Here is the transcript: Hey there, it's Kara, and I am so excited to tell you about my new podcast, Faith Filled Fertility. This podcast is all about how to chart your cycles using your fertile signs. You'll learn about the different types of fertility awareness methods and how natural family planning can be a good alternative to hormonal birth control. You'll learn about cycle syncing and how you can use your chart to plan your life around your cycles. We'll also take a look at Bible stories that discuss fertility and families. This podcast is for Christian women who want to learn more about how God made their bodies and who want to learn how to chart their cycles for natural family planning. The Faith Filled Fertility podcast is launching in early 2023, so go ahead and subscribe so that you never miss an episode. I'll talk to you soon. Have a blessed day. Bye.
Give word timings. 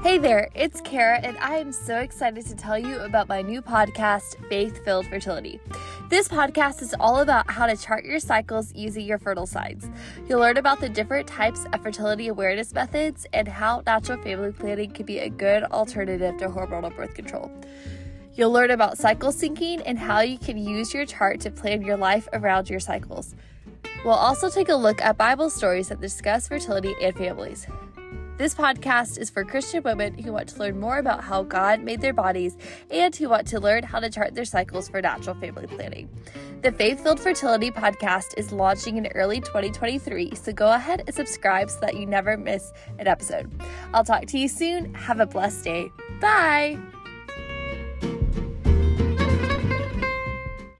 Hey 0.00 0.16
there, 0.16 0.48
it's 0.54 0.80
Kara, 0.80 1.18
and 1.18 1.36
I 1.38 1.56
am 1.56 1.72
so 1.72 1.98
excited 1.98 2.46
to 2.46 2.54
tell 2.54 2.78
you 2.78 3.00
about 3.00 3.28
my 3.28 3.42
new 3.42 3.60
podcast, 3.60 4.36
Faith 4.48 4.84
Filled 4.84 5.06
Fertility. 5.06 5.60
This 6.08 6.28
podcast 6.28 6.82
is 6.82 6.94
all 7.00 7.18
about 7.18 7.50
how 7.50 7.66
to 7.66 7.76
chart 7.76 8.04
your 8.04 8.20
cycles 8.20 8.72
using 8.76 9.04
your 9.04 9.18
fertile 9.18 9.44
signs. 9.44 9.90
You'll 10.28 10.38
learn 10.38 10.56
about 10.56 10.80
the 10.80 10.88
different 10.88 11.26
types 11.26 11.66
of 11.72 11.82
fertility 11.82 12.28
awareness 12.28 12.72
methods 12.72 13.26
and 13.32 13.48
how 13.48 13.82
natural 13.86 14.22
family 14.22 14.52
planning 14.52 14.92
can 14.92 15.04
be 15.04 15.18
a 15.18 15.28
good 15.28 15.64
alternative 15.64 16.36
to 16.38 16.48
hormonal 16.48 16.94
birth 16.94 17.14
control. 17.14 17.50
You'll 18.34 18.52
learn 18.52 18.70
about 18.70 18.98
cycle 18.98 19.32
syncing 19.32 19.82
and 19.84 19.98
how 19.98 20.20
you 20.20 20.38
can 20.38 20.58
use 20.58 20.94
your 20.94 21.06
chart 21.06 21.40
to 21.40 21.50
plan 21.50 21.82
your 21.82 21.96
life 21.96 22.28
around 22.32 22.70
your 22.70 22.80
cycles. 22.80 23.34
We'll 24.04 24.14
also 24.14 24.48
take 24.48 24.68
a 24.68 24.76
look 24.76 25.02
at 25.02 25.18
Bible 25.18 25.50
stories 25.50 25.88
that 25.88 26.00
discuss 26.00 26.46
fertility 26.46 26.94
and 27.02 27.16
families. 27.16 27.66
This 28.38 28.54
podcast 28.54 29.18
is 29.18 29.30
for 29.30 29.44
Christian 29.44 29.82
women 29.82 30.16
who 30.16 30.32
want 30.32 30.50
to 30.50 30.60
learn 30.60 30.78
more 30.78 30.98
about 30.98 31.24
how 31.24 31.42
God 31.42 31.80
made 31.80 32.00
their 32.00 32.12
bodies 32.12 32.56
and 32.88 33.14
who 33.14 33.28
want 33.28 33.48
to 33.48 33.58
learn 33.58 33.82
how 33.82 33.98
to 33.98 34.08
chart 34.08 34.36
their 34.36 34.44
cycles 34.44 34.88
for 34.88 35.02
natural 35.02 35.34
family 35.34 35.66
planning. 35.66 36.08
The 36.62 36.70
Faith 36.70 37.02
Filled 37.02 37.18
Fertility 37.18 37.72
podcast 37.72 38.34
is 38.36 38.52
launching 38.52 38.96
in 38.96 39.08
early 39.08 39.40
2023, 39.40 40.36
so 40.36 40.52
go 40.52 40.70
ahead 40.72 41.02
and 41.04 41.12
subscribe 41.12 41.68
so 41.68 41.80
that 41.80 41.96
you 41.96 42.06
never 42.06 42.36
miss 42.36 42.72
an 43.00 43.08
episode. 43.08 43.50
I'll 43.92 44.04
talk 44.04 44.26
to 44.26 44.38
you 44.38 44.46
soon. 44.46 44.94
Have 44.94 45.18
a 45.18 45.26
blessed 45.26 45.64
day. 45.64 45.90
Bye. 46.20 46.78